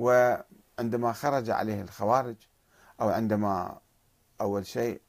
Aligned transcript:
وعندما 0.00 1.12
خرج 1.12 1.50
عليه 1.50 1.82
الخوارج 1.82 2.36
أو 3.00 3.08
عندما 3.08 3.80
أول 4.40 4.66
شيء 4.66 5.00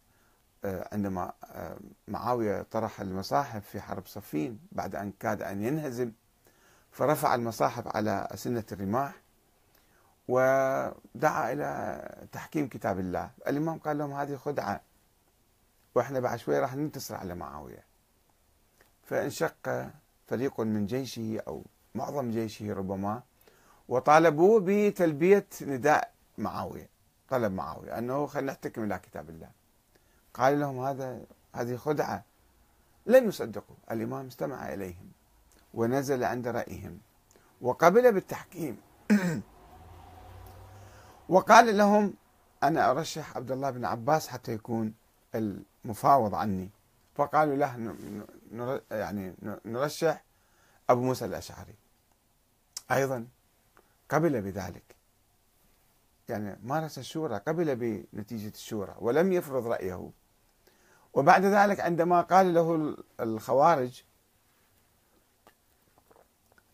آه، 0.66 0.90
عندما 0.92 1.34
آه، 1.46 1.78
معاوية 2.08 2.62
طرح 2.62 3.02
المصاحف 3.02 3.70
في 3.70 3.82
حرب 3.82 4.08
صفين 4.08 4.60
بعد 4.72 4.96
أن 4.96 5.12
كاد 5.20 5.42
أن 5.42 5.62
ينهزم 5.64 6.12
فرفع 6.92 7.36
المصاحف 7.36 7.96
على 7.96 8.28
أسنة 8.32 8.64
الرماح 8.72 9.22
ودعا 10.28 11.54
إلى 11.54 12.28
تحكيم 12.32 12.68
كتاب 12.68 13.00
الله. 13.00 13.32
الإمام 13.48 13.80
قال 13.80 13.98
لهم 13.98 14.14
هذه 14.14 14.36
خدعة 14.36 14.82
وإحنا 15.96 16.20
بعد 16.20 16.40
شوي 16.40 16.60
راح 16.60 16.76
ننتصر 16.76 17.16
على 17.16 17.36
معاوية. 17.36 17.86
فانشق 19.04 19.90
فريق 20.28 20.62
من 20.62 20.86
جيشه 20.86 21.42
أو 21.48 21.66
معظم 21.96 22.32
جيشه 22.32 22.74
ربما 22.74 23.24
وطالبوه 23.88 24.62
بتلبية 24.66 25.48
نداء 25.62 26.12
معاوية 26.38 26.90
طلب 27.30 27.52
معاوية 27.52 27.98
أنه 27.98 28.26
خلينا 28.26 28.52
نحتكم 28.52 28.84
إلى 28.84 29.00
كتاب 29.00 29.30
الله. 29.30 29.50
قال 30.34 30.60
لهم 30.60 30.80
هذا 30.80 31.22
هذه 31.54 31.76
خدعة. 31.76 32.24
لم 33.06 33.28
يصدقوا 33.28 33.76
الإمام 33.92 34.28
استمع 34.28 34.74
إليهم 34.74 35.12
ونزل 35.74 36.24
عند 36.24 36.48
رأيهم 36.48 37.00
وقبل 37.62 38.12
بالتحكيم. 38.14 38.78
وقال 41.30 41.78
لهم 41.78 42.14
أنا 42.64 42.92
أرشح 42.92 43.38
عبد 43.38 43.52
الله 43.52 43.70
بن 43.70 43.86
عباس 43.86 44.28
حتى 44.28 44.54
يكون 44.54 44.94
المفاوض 45.36 46.36
عني. 46.36 46.70
فقالوا 47.16 47.56
له 47.56 48.82
يعني 48.92 49.34
نرشح 49.66 50.24
أبو 50.90 51.02
موسى 51.02 51.26
الأشعري. 51.26 51.76
أيضا 52.92 53.28
قبل 54.12 54.42
بذلك. 54.42 54.96
يعني 56.30 56.60
مارس 56.64 56.98
الشورى 56.98 57.38
قبل 57.38 57.76
بنتيجة 58.14 58.54
الشورى 58.56 58.96
ولم 59.00 59.32
يفرض 59.32 59.68
رأيه. 59.68 60.10
وبعد 61.14 61.46
ذلك 61.46 61.80
عندما 61.80 62.22
قال 62.22 62.54
له 62.54 62.98
الخوارج 63.20 64.04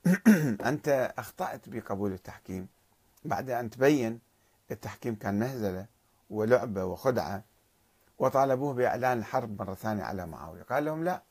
أنت 0.66 1.14
أخطأت 1.18 1.70
بقبول 1.70 2.14
التحكيم. 2.14 2.68
بعد 3.26 3.50
أن 3.50 3.70
تبين 3.70 4.20
التحكيم 4.72 5.16
كان 5.16 5.40
مهزلة 5.40 5.86
ولعبة 6.30 6.86
وخدعة 6.86 7.44
وطالبوه 8.20 8.74
بإعلان 8.74 9.18
الحرب 9.18 9.62
مرة 9.62 9.74
ثانية 9.74 10.04
على 10.04 10.26
معاوية. 10.26 10.64
قال 10.64 10.86
لهم 10.86 11.04
لا 11.04 11.22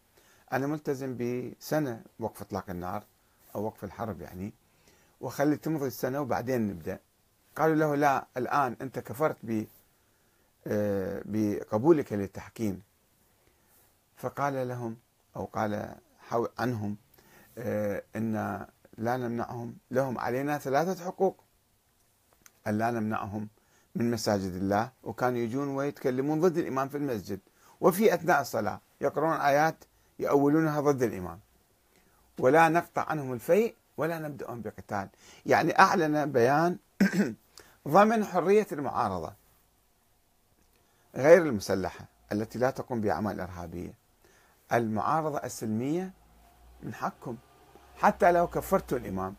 أنا 0.53 0.67
ملتزم 0.67 1.17
بسنة 1.17 2.03
وقف 2.19 2.43
إطلاق 2.43 2.71
النار 2.71 3.05
أو 3.55 3.65
وقف 3.65 3.85
الحرب 3.85 4.21
يعني. 4.21 4.53
وخلي 5.21 5.57
تمضي 5.57 5.87
السنة 5.87 6.21
وبعدين 6.21 6.69
نبدأ. 6.69 6.99
قالوا 7.57 7.75
له 7.75 7.95
لا 7.95 8.27
الآن 8.37 8.77
أنت 8.81 8.99
كفرت 8.99 9.37
ب 9.43 9.65
آه، 10.67 11.23
بقبولك 11.25 12.13
للتحكيم. 12.13 12.83
فقال 14.17 14.69
لهم 14.69 14.97
أو 15.37 15.45
قال 15.45 15.95
عنهم 16.59 16.97
آه، 17.59 18.03
إن 18.17 18.33
لا 18.99 19.17
نمنعهم 19.17 19.77
لهم 19.91 20.19
علينا 20.19 20.59
ثلاثة 20.59 21.05
حقوق. 21.05 21.45
أن 22.67 22.79
لا 22.79 22.91
نمنعهم 22.91 23.49
من 23.95 24.11
مساجد 24.11 24.55
الله 24.55 24.91
وكانوا 25.03 25.39
يجون 25.39 25.69
ويتكلمون 25.69 26.41
ضد 26.41 26.59
الإمام 26.59 26.89
في 26.89 26.97
المسجد. 26.97 27.41
وفي 27.81 28.15
أثناء 28.15 28.41
الصلاة 28.41 28.81
يقرؤون 29.01 29.37
آيات 29.37 29.85
يؤولونها 30.19 30.81
ضد 30.81 31.03
الإمام. 31.03 31.41
ولا 32.39 32.69
نقطع 32.69 33.03
عنهم 33.03 33.33
الفيء 33.33 33.75
ولا 33.97 34.19
نبدأهم 34.19 34.63
بقتال. 34.63 35.09
يعني 35.47 35.79
أعلن 35.79 36.33
بيان 36.33 36.79
ضمن 37.89 38.25
حرية 38.25 38.67
المعارضة 38.73 39.33
غير 41.15 41.43
المسلحة 41.43 42.05
التي 42.33 42.59
لا 42.59 42.71
تقوم 42.71 43.01
بأعمال 43.01 43.41
إرهابية. 43.41 43.95
المعارضة 44.73 45.39
السلمية 45.39 46.13
من 46.83 46.95
حقكم. 46.95 47.37
حتى 47.97 48.33
لو 48.33 48.47
كفرتوا 48.47 48.99
الإمام 48.99 49.35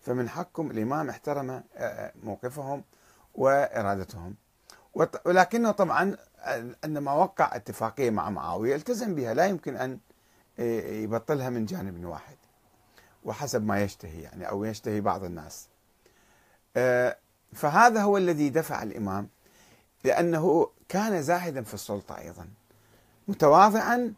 فمن 0.00 0.28
حقكم. 0.28 0.70
الإمام 0.70 1.08
احترم 1.08 1.50
آه، 1.50 1.62
آه، 1.76 2.12
موقفهم 2.22 2.84
وإرادتهم. 3.34 4.34
ولكنه 5.24 5.70
طبعا 5.70 6.16
عندما 6.84 7.12
وقع 7.12 7.56
اتفاقية 7.56 8.10
مع 8.10 8.30
معاوية 8.30 8.76
التزم 8.76 9.14
بها. 9.14 9.34
لا 9.34 9.46
يمكن 9.46 9.76
أن 9.76 9.98
آه، 10.58 10.90
يبطلها 10.90 11.50
من 11.50 11.64
جانب 11.64 12.04
واحد. 12.04 12.36
وحسب 13.24 13.66
ما 13.66 13.82
يشتهي 13.82 14.22
يعني 14.22 14.48
أو 14.48 14.64
يشتهي 14.64 15.00
بعض 15.00 15.24
الناس. 15.24 15.68
فهذا 17.52 18.02
هو 18.02 18.16
الذي 18.16 18.50
دفع 18.50 18.82
الإمام 18.82 19.28
لأنه 20.04 20.70
كان 20.88 21.22
زاهدا 21.22 21.62
في 21.62 21.74
السلطة 21.74 22.18
أيضا. 22.18 22.48
متواضعا 23.28 24.14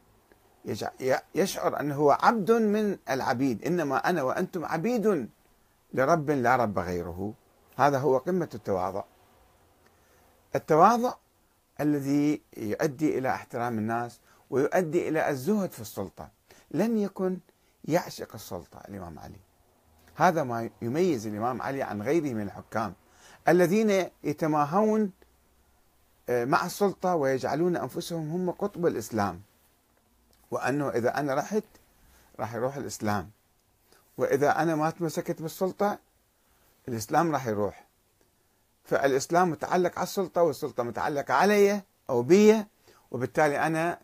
يشعر 1.35 1.81
أنه 1.81 1.95
هو 1.95 2.11
عبد 2.11 2.53
من 2.53 2.99
العبيد. 3.11 3.65
إنما 3.65 4.11
أنا 4.11 4.23
وأنتم 4.23 4.65
عبيد 4.65 5.29
لرب 5.95 6.31
لا 6.31 6.57
رب 6.57 6.79
غيره. 6.79 7.34
هذا 7.77 7.99
هو 7.99 8.19
قمة 8.19 8.49
التواضع. 8.55 9.05
التواضع 10.55 11.15
الذي 11.81 12.43
يؤدي 12.57 13.19
إلى 13.19 13.29
احترام 13.29 13.79
الناس 13.79 14.21
ويؤدي 14.51 15.09
إلى 15.09 15.31
الزهد 15.31 15.73
في 15.73 15.81
السلطة. 15.81 16.29
لم 16.71 16.99
يكن 16.99 17.39
يعشق 17.84 18.34
السلطة 18.34 18.81
الإمام 18.88 19.19
علي. 19.19 19.41
هذا 20.15 20.43
ما 20.43 20.70
يميز 20.82 21.26
الإمام 21.26 21.62
علي 21.62 21.82
عن 21.82 22.03
غيره 22.03 22.34
من 22.34 22.43
الحكام 22.43 22.94
الذين 23.48 24.09
يتماهون 24.25 25.12
آه، 26.28 26.44
مع 26.44 26.66
السلطة 26.66 27.15
ويجعلون 27.15 27.76
أنفسهم 27.76 28.31
هم 28.31 28.50
قطب 28.50 28.87
الإسلام. 28.87 29.42
وأنه 30.50 30.88
إذا 30.88 31.19
أنا 31.19 31.34
رحت 31.34 31.65
راح 32.41 32.54
يروح 32.54 32.76
الإسلام. 32.76 33.31
وإذا 34.19 34.62
أنا 34.62 34.75
ما 34.75 34.91
تمسكت 34.91 35.42
بالسلطة 35.42 35.98
الإسلام 36.88 37.32
راح 37.32 37.47
يروح. 37.47 37.87
فالإسلام 38.84 39.50
متعلق 39.50 39.98
على 39.98 40.03
السلطة 40.03 40.42
والسلطة 40.42 40.82
متعلقة 40.82 41.34
علي 41.34 41.82
أو 42.10 42.22
بي 42.22 42.65
وبالتالي 43.10 43.66
أنا 43.66 44.00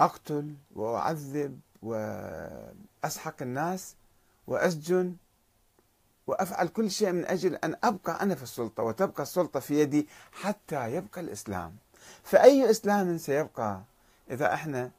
أقتل 0.00 0.54
وأعذب 0.74 1.60
وأسحق 1.82 3.42
الناس 3.42 3.96
وأسجن 4.46 5.16
وأفعل 6.26 6.68
كل 6.68 6.90
شيء 6.90 7.12
من 7.12 7.24
أجل 7.26 7.54
أن 7.54 7.76
أبقى 7.84 8.22
أنا 8.22 8.34
في 8.34 8.42
السلطة 8.42 8.82
وتبقى 8.82 9.22
السلطة 9.22 9.60
في 9.60 9.80
يدي 9.80 10.08
حتى 10.32 10.94
يبقى 10.94 11.20
الإسلام. 11.20 11.76
فأي 12.22 12.70
إسلام 12.70 13.18
سيبقى 13.18 13.82
إذا 14.30 14.54
إحنا 14.54 14.90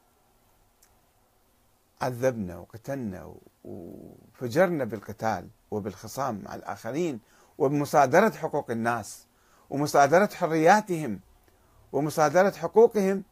عذبنا 2.01 2.57
وقتلنا 2.57 3.35
وفجرنا 3.63 4.83
بالقتال 4.83 5.49
وبالخصام 5.71 6.41
مع 6.45 6.55
الآخرين 6.55 7.19
وبمصادرة 7.57 8.29
حقوق 8.29 8.71
الناس 8.71 9.25
ومصادرة 9.69 10.29
حرياتهم 10.33 11.19
ومصادرة 11.91 12.51
حقوقهم 12.51 13.23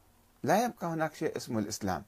لا 0.43 0.65
يبقى 0.65 0.87
هناك 0.87 1.13
شيء 1.13 1.37
اسمه 1.37 1.59
الإسلام. 1.59 2.03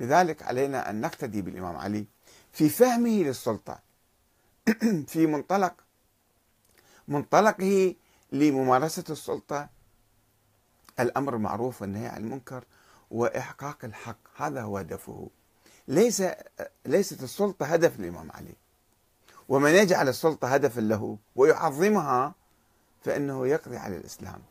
لذلك 0.00 0.42
علينا 0.42 0.90
أن 0.90 1.00
نقتدي 1.00 1.42
بالإمام 1.42 1.76
علي 1.76 2.06
في 2.52 2.68
فهمه 2.68 3.22
للسلطة. 3.22 3.78
في 5.12 5.26
منطلق 5.26 5.74
منطلقه 7.08 7.94
لممارسة 8.32 9.04
السلطة. 9.10 9.68
الأمر 11.00 11.36
المعروف 11.36 11.82
والنهي 11.82 12.06
عن 12.06 12.20
المنكر 12.20 12.64
وإحقاق 13.10 13.84
الحق 13.84 14.18
هذا 14.36 14.62
هو 14.62 14.78
هدفه. 14.78 15.30
ليس 15.88 16.22
ليست 16.86 17.22
السلطة 17.22 17.66
هدف 17.66 18.00
الإمام 18.00 18.32
علي. 18.32 18.54
ومن 19.48 19.70
يجعل 19.70 20.08
السلطة 20.08 20.48
هدفا 20.48 20.80
له 20.80 21.18
ويعظمها 21.36 22.34
فإنه 23.04 23.46
يقضي 23.46 23.76
على 23.76 23.96
الإسلام. 23.96 24.42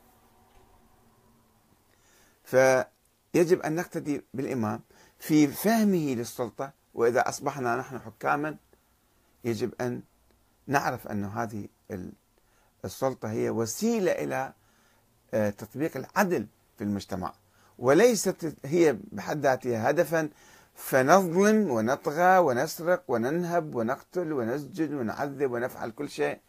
فيجب 2.44 3.62
أن 3.62 3.76
نقتدي 3.76 4.22
بالإمام. 4.34 4.82
في 5.20 5.48
فهمه 5.48 6.14
للسلطة 6.14 6.72
وإذا 6.94 7.30
أصبحنا 7.30 7.76
نحن 7.76 8.00
حكاما 8.00 8.58
يجب 9.44 9.74
أن 9.82 10.02
نعرف 10.68 11.08
أن 11.08 11.26
هذه 11.26 11.68
السلطة 12.86 13.32
هي 13.32 13.50
وسيلة 13.50 14.12
إلى 14.12 14.54
آه، 15.34 15.50
تطبيق 15.50 15.98
العدل 15.98 16.48
في 16.78 16.84
المجتمع. 16.84 17.34
وليست 17.80 18.56
هي 18.66 18.98
بحد 19.12 19.40
ذاتها 19.42 19.90
هدفا 19.90 20.30
فنظلم 20.76 21.72
ونطغى 21.72 22.38
ونسرق 22.38 23.04
وننهب 23.08 23.76
ونقتل 23.76 24.34
ونسجن 24.34 24.94
ونعذب 24.96 25.52
ونفعل 25.52 25.92
كل 25.92 26.10
شيء 26.10 26.40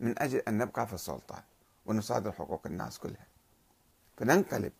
من 0.00 0.18
أجل 0.22 0.38
أن 0.38 0.58
نبقى 0.58 0.86
في 0.86 0.92
السلطة 0.92 1.44
ونصادر 1.86 2.32
حقوق 2.32 2.66
الناس 2.66 2.98
كلها. 2.98 3.26
فننقلب. 4.16 4.72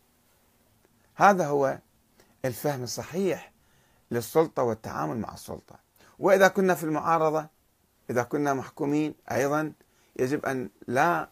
هذا 1.14 1.46
هو 1.46 1.78
الفهم 2.46 2.82
الصحيح 2.82 3.52
للسلطة 4.10 4.62
والتعامل 4.62 5.18
مع 5.18 5.34
السلطة. 5.34 5.76
وإذا 6.18 6.48
كنا 6.48 6.74
في 6.74 6.84
المعارضة 6.84 7.46
إذا 8.10 8.22
كنا 8.22 8.54
محكومين 8.54 9.14
أيضا 9.32 9.72
يجب 10.16 10.46
أن 10.46 10.70
لا 10.86 11.28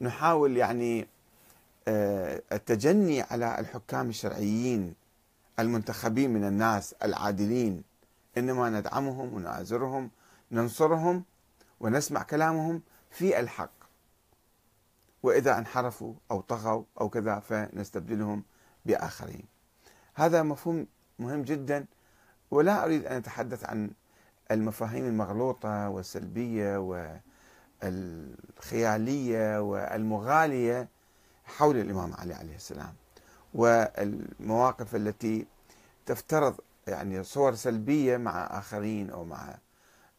نحاول 0.00 0.56
يعني 0.56 1.08
آه، 1.88 2.42
التجني 2.52 3.22
على 3.22 3.58
الحكام 3.60 4.08
الشرعيين 4.08 4.94
المنتخبين 5.58 6.32
من 6.32 6.44
الناس 6.44 6.94
العادلين 7.02 7.82
إنما 8.38 8.70
ندعمهم 8.70 9.34
ونآزرهم 9.34 10.10
ننصرهم 10.52 11.24
ونسمع 11.80 12.22
كلامهم 12.22 12.82
في 13.10 13.40
الحق. 13.40 13.70
وإذا 15.22 15.58
انحرفوا 15.58 16.14
أو 16.30 16.40
طغوا 16.40 16.84
أو 17.00 17.08
كذا 17.08 17.38
فنستبدلهم 17.38 18.44
بآخرين. 18.86 19.53
هذا 20.14 20.42
مفهوم 20.42 20.86
مهم 21.18 21.42
جدا 21.42 21.86
ولا 22.50 22.84
أريد 22.84 23.06
أن 23.06 23.16
أتحدث 23.16 23.64
عن 23.64 23.90
المفاهيم 24.50 25.06
المغلوطة 25.06 25.88
والسلبية 25.88 26.78
والخيالية 27.82 29.60
والمغالية 29.60 30.88
حول 31.44 31.76
الإمام 31.76 32.14
علي 32.14 32.34
عليه 32.34 32.54
السلام 32.56 32.94
والمواقف 33.54 34.96
التي 34.96 35.46
تفترض 36.06 36.54
يعني 36.86 37.22
صور 37.22 37.54
سلبية 37.54 38.16
مع 38.16 38.58
آخرين 38.58 39.10
أو 39.10 39.24
مع 39.24 39.58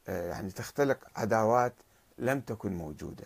آه، 0.07 0.29
يعني 0.29 0.51
تختلق 0.51 0.97
عداوات 1.15 1.73
لم 2.17 2.39
تكن 2.41 2.77
موجودة. 2.77 3.23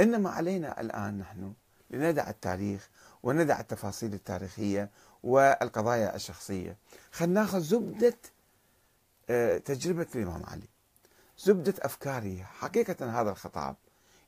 إنما 0.00 0.30
علينا 0.30 0.80
الآن 0.80 1.18
نحن 1.18 1.52
لندع 1.92 2.30
التاريخ 2.30 2.88
وندع 3.22 3.60
التفاصيل 3.60 4.14
التاريخية 4.14 4.90
والقضايا 5.22 6.16
الشخصية. 6.16 6.76
خلينا 7.12 7.40
ناخذ 7.40 7.60
زبدة 7.60 8.16
آه، 9.30 9.58
تجربة 9.58 10.06
الإمام 10.14 10.42
علي. 10.46 10.68
زبدة 11.38 11.74
افكاره 11.78 12.42
حقيقة 12.42 13.20
هذا 13.20 13.30
الخطاب 13.30 13.76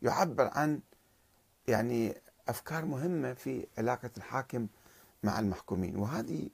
يعبر 0.03 0.51
عن 0.53 0.81
يعني 1.69 2.15
أفكار 2.49 2.85
مهمة 2.85 3.33
في 3.33 3.67
علاقة 3.79 4.11
الحاكم 4.17 4.67
مع 5.23 5.39
المحكومين. 5.39 5.97
وهذه 5.97 6.49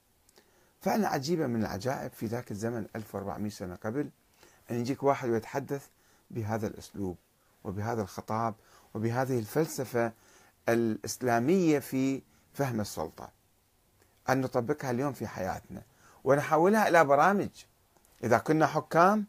فعلا 0.81 1.09
عجيبة 1.09 1.47
من 1.47 1.61
العجائب 1.61 2.13
في 2.13 2.27
ذاك 2.27 2.51
الزمن 2.51 2.87
1400 2.97 3.51
سنة 3.51 3.75
قبل 3.75 4.11
أن 4.71 4.77
يجيك 4.77 5.03
واحد 5.03 5.29
ويتحدث 5.29 5.87
بهذا 6.31 6.67
الأسلوب 6.67 7.17
وبهذا 7.65 8.03
الخطاب 8.03 8.55
وبهذه 8.95 9.39
الفلسفة 9.39 10.13
الإسلامية 10.69 11.79
في 11.79 12.23
فهم 12.53 12.81
السلطة 12.81 13.31
أن 14.31 14.41
نطبقها 14.41 14.91
اليوم 14.91 15.13
في 15.13 15.27
حياتنا 15.27 15.83
ونحولها 16.25 16.89
إلى 16.89 17.05
برامج. 17.05 17.49
إذا 18.25 18.39
كنا 18.39 18.67
حكام 18.67 19.27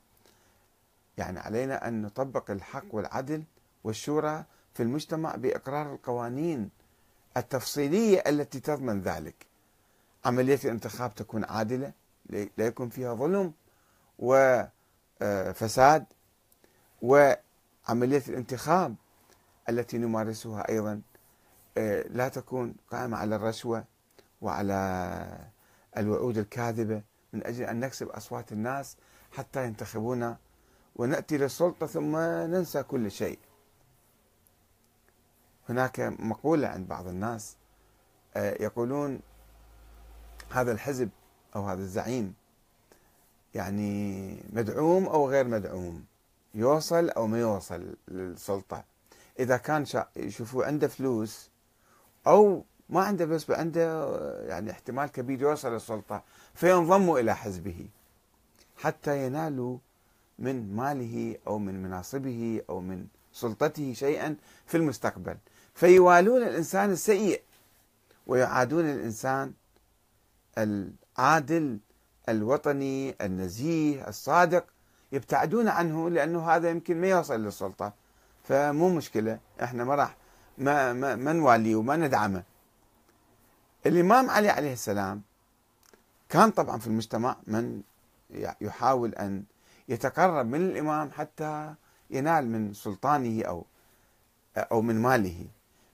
يعني 1.18 1.40
علينا 1.40 1.88
أن 1.88 2.02
نطبق 2.02 2.52
الحق 2.52 2.86
والعدل 2.92 3.44
والشورى 3.84 4.44
في 4.74 4.84
المجتمع 4.84 5.36
بإقرار 5.36 5.94
القوانين 5.94 6.70
التفصيلية 7.38 8.24
التي 8.28 8.60
تضمن 8.60 9.02
ذلك. 9.02 9.46
عملية 10.26 10.60
الانتخاب 10.66 11.16
تكون 11.16 11.44
عادلة 11.44 11.92
لا 12.30 12.66
يكون 12.66 12.90
فيها 12.90 13.14
ظلم 13.14 13.54
وفساد 14.20 16.06
وعملية 17.02 18.24
الانتخاب 18.28 18.96
التي 19.70 19.98
نمارسها 19.98 20.70
أيضا 20.70 20.92
آه، 20.92 21.11
لا 22.10 22.28
تكون 22.28 22.76
قائمة 22.92 23.18
على 23.18 23.36
الرشوة 23.36 23.84
وعلى 24.42 25.50
الوعود 25.98 26.38
الكاذبة 26.38 27.02
من 27.34 27.48
أجل 27.48 27.64
أن 27.64 27.80
نكسب 27.80 28.10
أصوات 28.10 28.52
الناس 28.52 28.98
حتى 29.32 29.66
ينتخبونا 29.66 30.38
ونأتي 30.96 31.38
للسلطة 31.38 31.88
ثم 31.88 32.16
ننسى 32.18 32.84
كل 32.84 33.12
شيء. 33.12 33.40
هناك 35.70 36.00
مقولة 36.00 36.68
عند 36.68 36.88
بعض 36.88 37.08
الناس 37.08 37.58
آه، 38.36 38.64
يقولون 38.64 39.20
هذا 40.52 40.72
الحزب 40.72 41.10
أو 41.56 41.68
هذا 41.68 41.82
الزعيم 41.82 42.34
يعني 43.54 44.36
مدعوم 44.54 45.06
أو 45.06 45.30
غير 45.30 45.48
مدعوم 45.48 46.06
يوصل 46.54 47.10
أو 47.10 47.28
ما 47.28 47.40
يوصل 47.40 47.96
للسلطة. 48.08 48.84
إذا 49.40 49.58
كان 49.58 49.86
يشوفوا 50.16 50.66
عنده 50.66 50.88
فلوس 50.88 51.51
أو 52.28 52.66
ما 52.90 53.02
عنده 53.02 53.26
فلوس 53.26 53.52
عنده 53.52 54.10
يعني 54.48 54.72
احتمال 54.72 55.12
كبير 55.12 55.42
يوصل 55.42 55.74
للسلطة 55.74 56.24
فينضموا 56.54 57.20
إلى 57.20 57.36
حزبه. 57.36 57.88
حتى 58.78 59.26
ينالوا 59.26 59.78
من 60.40 60.76
ماله 60.76 61.36
أو 61.48 61.60
من 61.60 61.84
مناصبه 61.84 62.62
أو 62.70 62.82
من 62.82 63.06
سلطته 63.34 63.94
شيئا 63.94 64.36
في 64.66 64.78
المستقبل. 64.78 65.38
فيوالون 65.74 66.44
الإنسان 66.44 66.92
السيء 66.92 67.42
ويعادون 68.28 68.86
الإنسان 68.86 69.54
العادل 70.58 71.80
الوطني 72.30 73.16
النزيه 73.22 74.08
الصادق 74.08 74.66
يبتعدون 75.12 75.68
عنه 75.68 76.10
لأنه 76.10 76.52
هذا 76.52 76.70
يمكن 76.70 77.02
ما 77.02 77.08
يوصل 77.08 77.44
للسلطة. 77.44 77.94
فمو 78.44 78.90
مشكلة 78.90 79.40
إحنا 79.64 79.84
ما 79.84 79.96
راح 79.96 80.18
ما 80.62 80.94
ما, 80.94 81.16
ما 81.16 81.34
نواليه 81.34 81.76
وما 81.76 81.96
ندعمه. 81.96 82.44
الإمام 83.86 84.30
علي 84.30 84.50
عليه 84.50 84.74
السلام 84.74 85.22
كان 86.30 86.52
طبعا 86.52 86.80
في 86.80 86.88
المجتمع 86.88 87.36
من 87.48 87.82
يحاول 88.62 89.16
أن 89.16 89.44
يتقرب 89.90 90.46
من 90.46 90.62
الإمام 90.62 91.12
حتى 91.12 91.74
ينال 92.10 92.48
من 92.50 92.74
سلطانه 92.74 93.44
أو 93.44 93.66
أو 94.58 94.82
من 94.82 95.02
ماله. 95.02 95.46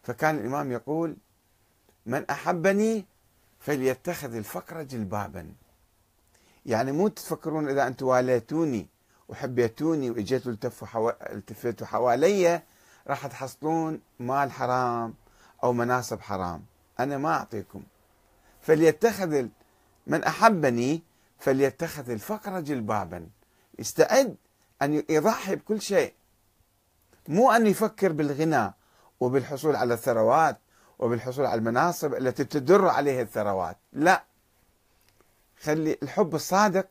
فكان 0.03 0.35
الإمام 0.35 0.71
يقول 0.71 1.15
من 2.05 2.25
أحبني 2.29 3.05
فليتخذ 3.59 4.35
الفقر 4.35 4.83
جلبابا. 4.83 5.51
يعني 6.65 6.91
مو 6.91 7.07
تفكرون 7.07 7.69
إذا 7.69 7.87
أنتم 7.87 8.05
واليتوني 8.05 8.87
وحبيتوني 9.29 10.25
حو... 10.83 11.09
التفتوا 11.09 11.87
حوالي 11.87 12.61
راح 13.07 13.27
تحصلون 13.27 14.01
مال 14.19 14.51
حرام 14.51 15.13
أو 15.63 15.73
مناصب 15.73 16.21
حرام. 16.21 16.63
أنا 16.99 17.17
ما 17.17 17.33
أعطيكم. 17.33 17.83
فليتخذ 18.61 19.47
من 20.07 20.23
أحبني 20.23 21.01
فليتخذ 21.39 22.09
الفقر 22.09 22.59
جلبابا. 22.59 23.27
يستعد 23.79 24.35
أن 24.81 25.03
يضحي 25.09 25.55
بكل 25.55 25.81
شيء. 25.81 26.13
مو 27.27 27.51
أن 27.51 27.67
يفكر 27.67 28.11
بالغنى 28.11 28.73
وبالحصول 29.19 29.75
على 29.75 29.93
الثروات 29.93 30.57
وبالحصول 30.99 31.45
على 31.45 31.59
المناصب 31.59 32.13
التي 32.13 32.43
تدر 32.43 32.87
عليها 32.87 33.21
الثروات. 33.21 33.77
لا. 33.93 34.23
خلي 35.61 35.97
الحب 36.03 36.35
الصادق 36.35 36.87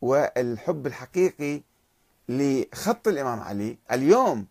والحب 0.00 0.86
الحقيقي 0.86 1.62
لخط 2.28 3.08
الإمام 3.08 3.40
علي. 3.40 3.78
اليوم 3.92 4.46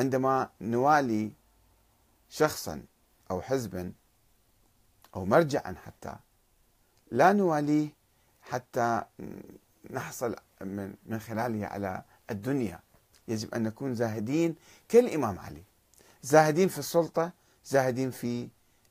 عندما 0.00 0.50
نوالي 0.60 1.32
شخصا 2.28 2.82
أو 3.30 3.42
حزبا 3.42 3.92
أو 5.16 5.24
مرجعا 5.24 5.74
حتى 5.86 6.14
لا 7.10 7.32
نواليه 7.32 7.88
حتى 8.42 9.02
نحصل 9.90 10.36
من 10.60 10.94
من 11.06 11.18
خلاله 11.20 11.66
على 11.66 12.02
الدنيا. 12.30 12.80
يجب 13.28 13.54
أن 13.54 13.62
نكون 13.62 13.94
زاهدين 13.94 14.54
كالإمام 14.88 15.38
علي. 15.38 15.62
زاهدين 16.22 16.68
في 16.68 16.78
السلطة 16.78 17.32
زاهدين 17.64 18.10
في 18.10 18.48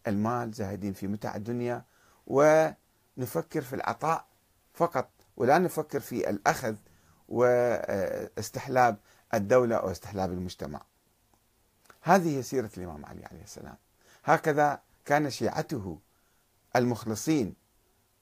المال 0.07 0.51
زاهدين 0.51 0.93
في 0.93 1.07
متع 1.07 1.35
الدنيا 1.35 1.83
ونفكر 2.27 3.61
في 3.61 3.73
العطاء 3.73 4.25
فقط 4.73 5.09
ولا 5.37 5.57
نفكر 5.57 5.99
في 5.99 6.29
الأخذ 6.29 6.75
واستحلاب 7.29 8.97
الدولة 9.33 9.75
أو 9.75 9.91
استحلاب 9.91 10.31
المجتمع. 10.31 10.81
هذه 12.01 12.38
هي 12.38 12.44
سيرة 12.44 12.70
الإمام 12.77 13.06
علي 13.06 13.25
عليه 13.25 13.44
السلام. 13.44 13.75
هكذا 14.24 14.82
كان 15.06 15.29
شيعته 15.29 16.00
المخلصين 16.75 17.56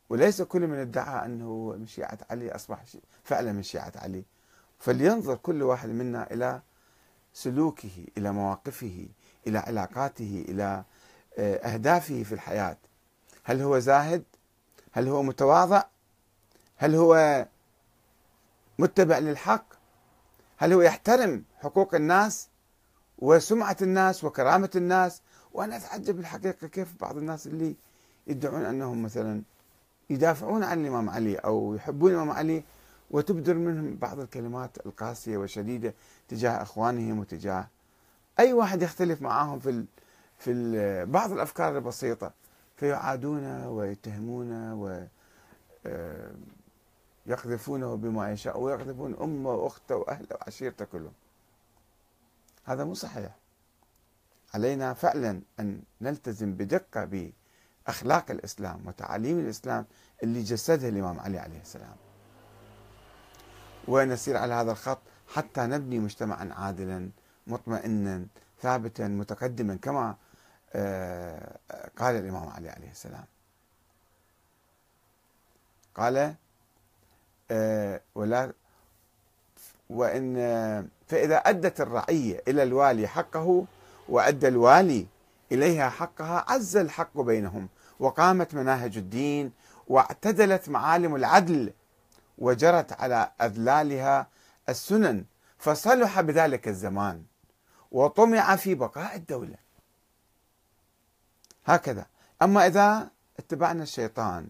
وليس 0.09 0.41
كل 0.41 0.67
من 0.67 0.77
ادعى 0.77 1.25
أنه 1.25 1.75
من 1.79 1.87
شيعة 1.87 2.17
علي 2.29 2.55
أصبح 2.55 2.83
فعلا 3.23 3.51
من 3.51 3.63
شيعة 3.63 3.91
علي. 3.95 4.23
فلينظر 4.79 5.35
كل 5.35 5.63
واحد 5.63 5.89
منا 5.89 6.33
إلى 6.33 6.61
سلوكه 7.33 8.05
إلى 8.17 8.31
مواقفه 8.31 9.07
إلى 9.47 9.57
علاقاته 9.57 10.45
إلى 10.49 10.83
آه، 11.37 11.55
أهدافه 11.55 12.23
في 12.23 12.31
الحياة. 12.31 12.77
هل 13.43 13.61
هو 13.61 13.79
زاهد؟ 13.79 14.23
هل 14.91 15.07
هو 15.07 15.23
متواضع؟ 15.23 15.83
هل 16.77 16.95
هو 16.95 17.45
متبع 18.79 19.17
للحق؟ 19.17 19.65
هل 20.57 20.73
هو 20.73 20.81
يحترم 20.81 21.43
حقوق 21.59 21.95
الناس؟ 21.95 22.49
وسمعة 23.19 23.77
الناس 23.81 24.23
وكرامة 24.23 24.69
الناس. 24.75 25.21
وأنا 25.53 25.77
أتعجب 25.77 26.19
الحقيقة 26.19 26.67
كيف 26.67 27.01
بعض 27.01 27.17
الناس 27.17 27.47
اللي 27.47 27.75
يدعون 28.27 28.65
أنهم 28.65 29.03
مثلا 29.03 29.41
يدافعون 30.09 30.63
عن 30.63 30.81
الإمام 30.81 31.09
علي 31.09 31.35
أو 31.35 31.75
يحبون 31.75 32.11
الإمام 32.11 32.31
علي 32.31 32.63
وتبدر 33.11 33.53
منهم 33.53 33.95
بعض 33.95 34.19
الكلمات 34.19 34.85
القاسية 34.85 35.37
والشديدة 35.37 35.93
تجاه 36.27 36.61
إخوانهم 36.61 37.19
وتجاه 37.19 37.67
أي 38.39 38.53
واحد 38.53 38.81
يختلف 38.81 39.21
معهم 39.21 39.59
في 39.59 39.85
في 40.37 41.05
بعض 41.05 41.31
الأفكار 41.31 41.77
البسيطة. 41.77 42.31
فيعادونه 42.77 43.69
ويتهمونه 43.69 44.75
و 44.83 45.03
آه، 45.85 46.31
يقذفونه 47.25 47.95
بما 47.95 48.31
يشاء 48.31 48.59
ويقذفون 48.59 49.15
أمه 49.21 49.49
وأخته 49.49 49.95
وأهله 49.95 50.27
وعشيرته 50.41 50.85
كلهم. 50.85 51.13
هذا 52.67 52.83
مو 52.83 52.93
صحيح. 52.93 53.35
علينا 54.53 54.93
فعلا 54.93 55.41
أن 55.59 55.81
نلتزم 56.01 56.53
بدقة 56.53 57.31
بأخلاق 57.85 58.31
الإسلام 58.31 58.87
وتعاليم 58.87 59.39
الإسلام 59.39 59.85
اللي 60.23 60.43
جسدها 60.43 60.89
الإمام 60.89 61.19
علي 61.19 61.39
عليه 61.39 61.61
السلام. 61.61 61.95
ونسير 63.87 64.37
على 64.37 64.53
هذا 64.53 64.71
الخط 64.71 64.99
حتى 65.33 65.61
نبني 65.61 65.99
مجتمعا 65.99 66.53
عادلا 66.53 67.09
مطمئنا 67.47 68.25
ثابتا 68.61 69.07
متقدما 69.07 69.75
كما 69.75 70.15
آه، 70.73 71.59
قال 71.97 72.15
الإمام 72.15 72.49
علي 72.49 72.69
عليه 72.69 72.91
السلام. 72.91 73.25
قال 75.95 76.35
آه، 77.51 78.01
ولا 78.15 78.53
وإن 79.89 80.35
فإذا 81.07 81.37
أدت 81.37 81.81
الرعية 81.81 82.43
إلى 82.47 82.63
الوالي 82.63 83.07
حقه 83.07 83.65
وأدى 84.09 84.47
الوالي 84.47 85.07
إليها 85.51 85.89
حقها 85.89 86.45
عز 86.47 86.77
الحق 86.77 87.21
بينهم 87.21 87.69
وقامت 87.99 88.55
مناهج 88.55 88.97
الدين 88.97 89.51
واعتدلت 89.87 90.69
معالم 90.69 91.15
العدل 91.15 91.73
وجرت 92.37 92.93
على 92.93 93.31
أذلالها 93.41 94.27
السنن 94.69 95.25
فصلح 95.57 96.21
بذلك 96.21 96.67
الزمان 96.67 97.23
وطمع 97.91 98.55
في 98.55 98.75
بقاء 98.75 99.15
الدولة. 99.15 99.55
هكذا. 101.65 102.05
أما 102.41 102.67
إذا 102.67 103.09
اتبعنا 103.39 103.83
الشيطان 103.83 104.47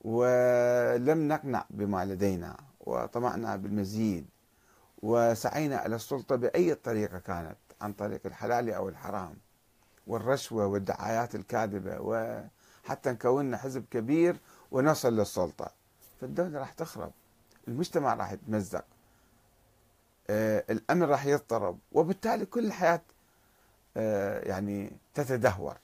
ولم 0.00 1.28
نقنع 1.28 1.64
بما 1.70 2.04
لدينا 2.04 2.56
وطمعنا 2.86 3.56
بالمزيد 3.56 4.26
وسعينا 5.02 5.86
إلى 5.86 5.96
السلطة 5.96 6.36
بأي 6.36 6.74
طريقة 6.74 7.18
كانت 7.18 7.56
عن 7.80 7.92
طريق 7.92 8.20
الحلال 8.26 8.70
أو 8.70 8.88
الحرام 8.88 9.36
والرشوة 10.06 10.66
والدعايات 10.66 11.34
الكاذبة 11.34 11.96
وحتى 12.00 13.10
نكون 13.10 13.56
حزب 13.56 13.84
كبير 13.90 14.36
ونصل 14.70 15.16
للسلطة. 15.16 15.70
فالدولة 16.20 16.58
راح 16.58 16.72
تخرب 16.72 17.12
المجتمع 17.68 18.14
راح 18.14 18.32
يتمزق 18.32 18.84
آه، 20.30 20.64
الأمن 20.70 21.02
راح 21.02 21.26
يضطرب 21.26 21.78
وبالتالي 21.92 22.46
كل 22.46 22.66
الحياة 22.66 23.00
آه، 23.96 24.48
يعني 24.48 24.92
تتدهور. 25.14 25.76